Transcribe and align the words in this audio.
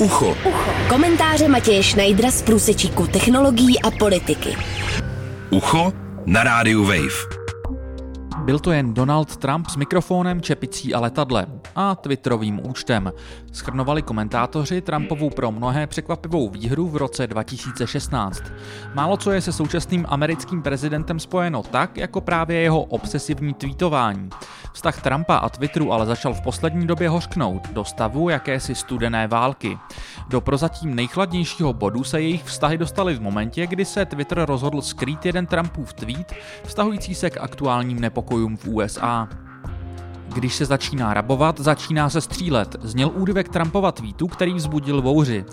Ucho. 0.00 0.36
Ucho. 0.44 0.70
Komentáře 0.88 1.48
Matěje 1.48 1.82
Schneidera 1.82 2.30
z 2.30 2.42
průsečíku 2.42 3.06
technologií 3.06 3.82
a 3.82 3.90
politiky. 3.90 4.56
Ucho 5.50 5.92
na 6.26 6.44
rádiu 6.44 6.84
Wave. 6.84 7.45
Byl 8.46 8.58
to 8.58 8.72
jen 8.72 8.94
Donald 8.94 9.36
Trump 9.36 9.68
s 9.68 9.76
mikrofonem, 9.76 10.40
čepicí 10.40 10.94
a 10.94 11.00
letadlem 11.00 11.60
a 11.74 11.94
Twitterovým 11.94 12.66
účtem. 12.66 13.12
Schrnovali 13.52 14.02
komentátoři 14.02 14.80
Trumpovu 14.80 15.30
pro 15.30 15.52
mnohé 15.52 15.86
překvapivou 15.86 16.48
výhru 16.48 16.88
v 16.88 16.96
roce 16.96 17.26
2016. 17.26 18.42
Málo 18.94 19.16
co 19.16 19.30
je 19.30 19.40
se 19.40 19.52
současným 19.52 20.06
americkým 20.08 20.62
prezidentem 20.62 21.20
spojeno 21.20 21.62
tak, 21.62 21.96
jako 21.96 22.20
právě 22.20 22.60
jeho 22.60 22.82
obsesivní 22.82 23.54
tweetování. 23.54 24.30
Vztah 24.72 25.02
Trumpa 25.02 25.36
a 25.36 25.48
Twitteru 25.48 25.92
ale 25.92 26.06
začal 26.06 26.34
v 26.34 26.40
poslední 26.40 26.86
době 26.86 27.08
hořknout 27.08 27.68
do 27.68 27.84
stavu 27.84 28.28
jakési 28.28 28.74
studené 28.74 29.26
války. 29.28 29.78
Do 30.28 30.40
prozatím 30.40 30.94
nejchladnějšího 30.94 31.72
bodu 31.72 32.04
se 32.04 32.20
jejich 32.20 32.44
vztahy 32.44 32.78
dostaly 32.78 33.14
v 33.14 33.20
momentě, 33.20 33.66
kdy 33.66 33.84
se 33.84 34.04
Twitter 34.04 34.38
rozhodl 34.44 34.82
skrýt 34.82 35.26
jeden 35.26 35.46
Trumpův 35.46 35.92
tweet, 35.92 36.32
vztahující 36.64 37.14
se 37.14 37.30
k 37.30 37.36
aktuálním 37.40 38.00
nepokojům 38.00 38.35
v 38.56 38.66
USA. 38.66 39.28
Když 40.34 40.54
se 40.54 40.64
začíná 40.64 41.14
rabovat, 41.14 41.60
začíná 41.60 42.10
se 42.10 42.20
střílet, 42.20 42.76
zněl 42.82 43.10
úryvek 43.14 43.48
Trumpova 43.48 43.92
tweetu, 43.92 44.26
který 44.26 44.54
vzbudil 44.54 45.02
vouři. 45.02 45.44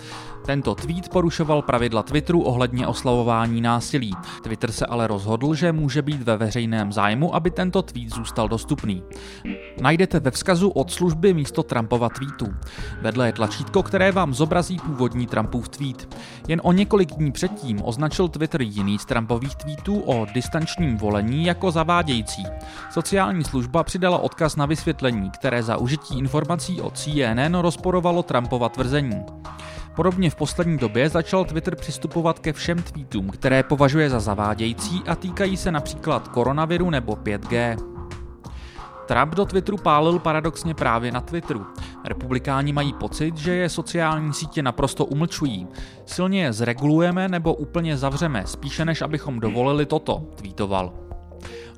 Tento 0.45 0.75
tweet 0.75 1.09
porušoval 1.09 1.61
pravidla 1.61 2.03
Twitteru 2.03 2.41
ohledně 2.41 2.87
oslavování 2.87 3.61
násilí. 3.61 4.11
Twitter 4.41 4.71
se 4.71 4.85
ale 4.85 5.07
rozhodl, 5.07 5.55
že 5.55 5.71
může 5.71 6.01
být 6.01 6.21
ve 6.21 6.37
veřejném 6.37 6.91
zájmu, 6.91 7.35
aby 7.35 7.51
tento 7.51 7.81
tweet 7.81 8.09
zůstal 8.09 8.47
dostupný. 8.49 9.03
Najdete 9.81 10.19
ve 10.19 10.31
vzkazu 10.31 10.69
od 10.69 10.91
služby 10.91 11.33
místo 11.33 11.63
Trumpova 11.63 12.09
tweetu. 12.09 12.53
Vedle 13.01 13.27
je 13.27 13.33
tlačítko, 13.33 13.83
které 13.83 14.11
vám 14.11 14.33
zobrazí 14.33 14.77
původní 14.79 15.27
Trumpův 15.27 15.69
tweet. 15.69 16.15
Jen 16.47 16.61
o 16.63 16.71
několik 16.71 17.11
dní 17.11 17.31
předtím 17.31 17.81
označil 17.83 18.27
Twitter 18.27 18.61
jiný 18.61 18.99
z 18.99 19.05
Trumpových 19.05 19.55
tweetů 19.55 19.99
o 19.99 20.25
distančním 20.33 20.97
volení 20.97 21.45
jako 21.45 21.71
zavádějící. 21.71 22.43
Sociální 22.91 23.43
služba 23.43 23.83
přidala 23.83 24.17
odkaz 24.17 24.55
na 24.55 24.65
vysvětlení, 24.65 25.29
které 25.29 25.63
za 25.63 25.77
užití 25.77 26.19
informací 26.19 26.81
od 26.81 26.97
CNN 26.97 27.55
rozporovalo 27.55 28.23
Trumpova 28.23 28.69
tvrzení. 28.69 29.25
Podobně 29.95 30.29
v 30.29 30.35
poslední 30.35 30.77
době 30.77 31.09
začal 31.09 31.45
Twitter 31.45 31.75
přistupovat 31.75 32.39
ke 32.39 32.53
všem 32.53 32.83
tweetům, 32.83 33.29
které 33.29 33.63
považuje 33.63 34.09
za 34.09 34.19
zavádějící 34.19 35.01
a 35.07 35.15
týkají 35.15 35.57
se 35.57 35.71
například 35.71 36.27
koronaviru 36.27 36.89
nebo 36.89 37.15
5G. 37.15 37.92
Trump 39.05 39.35
do 39.35 39.45
Twitteru 39.45 39.77
pálil 39.77 40.19
paradoxně 40.19 40.73
právě 40.73 41.11
na 41.11 41.21
Twitteru. 41.21 41.65
Republikáni 42.03 42.73
mají 42.73 42.93
pocit, 42.93 43.37
že 43.37 43.53
je 43.55 43.69
sociální 43.69 44.33
sítě 44.33 44.63
naprosto 44.63 45.05
umlčují. 45.05 45.67
Silně 46.05 46.41
je 46.43 46.53
zregulujeme 46.53 47.29
nebo 47.29 47.53
úplně 47.53 47.97
zavřeme, 47.97 48.43
spíše 48.45 48.85
než 48.85 49.01
abychom 49.01 49.39
dovolili 49.39 49.85
toto, 49.85 50.23
tweetoval. 50.35 50.93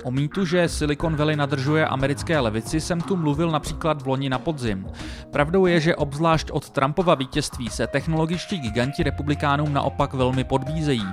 O 0.03 0.11
mýtu, 0.11 0.45
že 0.45 0.69
Silicon 0.69 1.15
Valley 1.15 1.35
nadržuje 1.35 1.87
americké 1.87 2.39
levici, 2.39 2.81
jsem 2.81 3.01
tu 3.01 3.15
mluvil 3.15 3.51
například 3.51 4.01
v 4.01 4.07
loni 4.07 4.29
na 4.29 4.39
podzim. 4.39 4.87
Pravdou 5.31 5.65
je, 5.65 5.79
že 5.79 5.95
obzvlášť 5.95 6.51
od 6.51 6.69
Trumpova 6.69 7.15
vítězství 7.15 7.69
se 7.69 7.87
technologičtí 7.87 8.59
giganti 8.59 9.03
republikánům 9.03 9.73
naopak 9.73 10.13
velmi 10.13 10.43
podvízejí. 10.43 11.05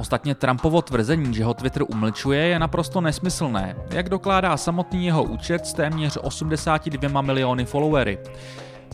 Ostatně 0.00 0.34
Trumpovo 0.34 0.82
tvrzení, 0.82 1.34
že 1.34 1.44
ho 1.44 1.54
Twitter 1.54 1.82
umlčuje, 1.88 2.40
je 2.40 2.58
naprosto 2.58 3.00
nesmyslné, 3.00 3.76
jak 3.90 4.08
dokládá 4.08 4.56
samotný 4.56 5.06
jeho 5.06 5.22
účet 5.22 5.66
s 5.66 5.72
téměř 5.72 6.18
82 6.22 7.22
miliony 7.22 7.64
followery. 7.64 8.18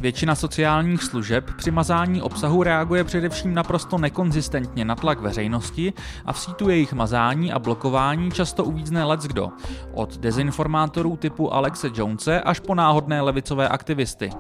Většina 0.01 0.35
sociálních 0.35 1.03
služeb 1.03 1.51
při 1.57 1.71
mazání 1.71 2.23
obsahu 2.23 2.63
reaguje 2.63 3.05
především 3.05 3.55
naprosto 3.55 3.99
nekonzistentně 3.99 4.85
na 4.85 4.95
tlak 4.95 5.21
veřejnosti 5.21 5.93
a 6.25 6.33
v 6.33 6.39
sítu 6.39 6.69
jejich 6.69 6.93
mazání 6.93 7.53
a 7.53 7.59
blokování 7.59 8.31
často 8.31 8.65
uvízne 8.65 9.05
leckdo, 9.05 9.49
od 9.93 10.17
dezinformátorů 10.17 11.17
typu 11.17 11.55
Alexe 11.55 11.91
Jonese 11.95 12.41
až 12.41 12.61
po 12.61 12.75
náhodné 12.75 13.21
levicové 13.21 13.69
aktivisty. 13.69 14.31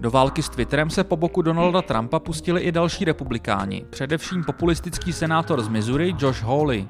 Do 0.00 0.10
války 0.10 0.42
s 0.42 0.48
Twitterem 0.48 0.90
se 0.90 1.04
po 1.04 1.16
boku 1.16 1.42
Donalda 1.42 1.82
Trumpa 1.82 2.18
pustili 2.18 2.60
i 2.62 2.72
další 2.72 3.04
republikáni, 3.04 3.84
především 3.90 4.44
populistický 4.44 5.12
senátor 5.12 5.62
z 5.62 5.68
Missouri 5.68 6.14
Josh 6.18 6.42
Hawley. 6.42 6.88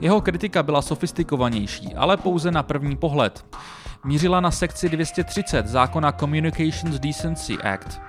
Jeho 0.00 0.20
kritika 0.20 0.62
byla 0.62 0.82
sofistikovanější, 0.82 1.94
ale 1.94 2.16
pouze 2.16 2.50
na 2.50 2.62
první 2.62 2.96
pohled 2.96 3.44
mířila 4.04 4.40
na 4.40 4.50
sekci 4.50 4.88
230 4.88 5.66
zákona 5.66 6.12
Communications 6.12 6.98
Decency 6.98 7.58
Act. 7.58 8.00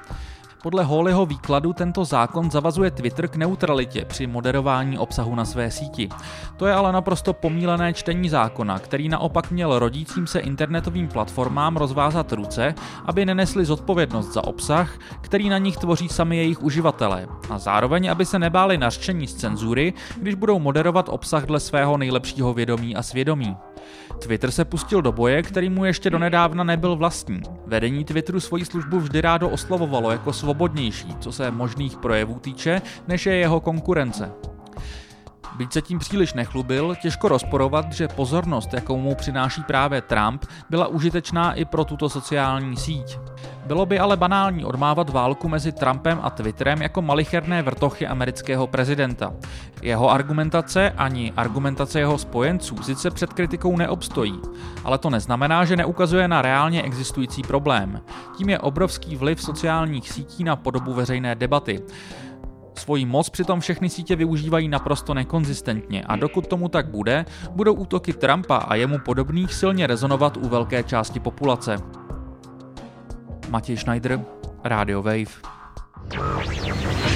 Podle 0.63 0.83
Hawleyho 0.83 1.25
výkladu 1.25 1.73
tento 1.73 2.05
zákon 2.05 2.51
zavazuje 2.51 2.91
Twitter 2.91 3.27
k 3.27 3.35
neutralitě 3.35 4.05
při 4.05 4.27
moderování 4.27 4.97
obsahu 4.97 5.35
na 5.35 5.45
své 5.45 5.71
síti. 5.71 6.09
To 6.57 6.65
je 6.65 6.73
ale 6.73 6.91
naprosto 6.91 7.33
pomílené 7.33 7.93
čtení 7.93 8.29
zákona, 8.29 8.79
který 8.79 9.09
naopak 9.09 9.51
měl 9.51 9.79
rodícím 9.79 10.27
se 10.27 10.39
internetovým 10.39 11.07
platformám 11.07 11.77
rozvázat 11.77 12.31
ruce, 12.31 12.75
aby 13.05 13.25
nenesli 13.25 13.65
zodpovědnost 13.65 14.33
za 14.33 14.43
obsah, 14.43 14.99
který 15.21 15.49
na 15.49 15.57
nich 15.57 15.77
tvoří 15.77 16.09
sami 16.09 16.37
jejich 16.37 16.63
uživatelé, 16.63 17.27
a 17.49 17.59
zároveň, 17.59 18.11
aby 18.11 18.25
se 18.25 18.39
nebáli 18.39 18.77
nařčení 18.77 19.27
z 19.27 19.35
cenzury, 19.35 19.93
když 20.17 20.35
budou 20.35 20.59
moderovat 20.59 21.09
obsah 21.09 21.45
dle 21.45 21.59
svého 21.59 21.97
nejlepšího 21.97 22.53
vědomí 22.53 22.95
a 22.95 23.03
svědomí. 23.03 23.57
Twitter 24.19 24.51
se 24.51 24.65
pustil 24.65 25.01
do 25.01 25.11
boje, 25.11 25.43
který 25.43 25.69
mu 25.69 25.85
ještě 25.85 26.09
donedávna 26.09 26.63
nebyl 26.63 26.95
vlastní. 26.95 27.41
Vedení 27.65 28.05
Twitteru 28.05 28.39
svoji 28.39 28.65
službu 28.65 28.99
vždy 28.99 29.21
rádo 29.21 29.49
oslovovalo 29.49 30.11
jako 30.11 30.33
svobodnější, 30.49 31.15
co 31.19 31.31
se 31.31 31.51
možných 31.51 31.97
projevů 31.97 32.39
týče, 32.39 32.81
než 33.07 33.25
je 33.25 33.35
jeho 33.35 33.59
konkurence. 33.59 34.31
Byť 35.55 35.73
se 35.73 35.81
tím 35.81 35.99
příliš 35.99 36.33
nechlubil, 36.33 36.95
těžko 37.01 37.27
rozporovat, 37.27 37.93
že 37.93 38.07
pozornost, 38.07 38.73
jakou 38.73 38.97
mu 38.97 39.15
přináší 39.15 39.63
právě 39.63 40.01
Trump, 40.01 40.45
byla 40.69 40.87
užitečná 40.87 41.53
i 41.53 41.65
pro 41.65 41.85
tuto 41.85 42.09
sociální 42.09 42.77
síť. 42.77 43.19
Bylo 43.65 43.85
by 43.85 43.99
ale 43.99 44.17
banální 44.17 44.65
odmávat 44.65 45.09
válku 45.09 45.49
mezi 45.49 45.71
Trumpem 45.71 46.19
a 46.23 46.29
Twitterem 46.29 46.81
jako 46.81 47.01
malicherné 47.01 47.61
vrtochy 47.61 48.07
amerického 48.07 48.67
prezidenta. 48.67 49.33
Jeho 49.81 50.11
argumentace 50.11 50.91
ani 50.97 51.33
argumentace 51.37 51.99
jeho 51.99 52.17
spojenců 52.17 52.83
sice 52.83 53.11
před 53.11 53.33
kritikou 53.33 53.77
neobstojí, 53.77 54.39
ale 54.83 54.97
to 54.97 55.09
neznamená, 55.09 55.65
že 55.65 55.75
neukazuje 55.75 56.27
na 56.27 56.41
reálně 56.41 56.81
existující 56.81 57.41
problém. 57.41 58.01
Tím 58.37 58.49
je 58.49 58.59
obrovský 58.59 59.15
vliv 59.15 59.41
sociálních 59.41 60.09
sítí 60.09 60.43
na 60.43 60.55
podobu 60.55 60.93
veřejné 60.93 61.35
debaty. 61.35 61.81
Svoji 62.79 63.05
moc 63.05 63.29
přitom 63.29 63.59
všechny 63.59 63.89
sítě 63.89 64.15
využívají 64.15 64.67
naprosto 64.67 65.13
nekonzistentně 65.13 66.03
a 66.03 66.15
dokud 66.15 66.47
tomu 66.47 66.69
tak 66.69 66.89
bude, 66.89 67.25
budou 67.51 67.73
útoky 67.73 68.13
Trumpa 68.13 68.57
a 68.57 68.75
jemu 68.75 68.99
podobných 68.99 69.53
silně 69.53 69.87
rezonovat 69.87 70.37
u 70.37 70.49
velké 70.49 70.83
části 70.83 71.19
populace. 71.19 71.77
Matěj 73.49 73.77
Schneider, 73.77 74.19
Radio 74.63 75.01
Wave. 75.01 75.59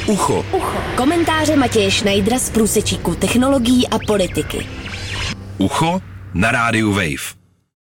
Ucho. 0.08 0.46
Ucho. 0.54 0.78
Komentáře 0.98 1.56
Matěje 1.56 1.92
Schneidera 1.92 2.40
z 2.40 2.50
průsečíku 2.50 3.16
technologií 3.16 3.88
a 3.88 4.00
politiky. 4.08 4.68
Ucho 5.58 6.02
na 6.34 6.52
rádiu 6.52 6.92
Wave. 6.92 7.43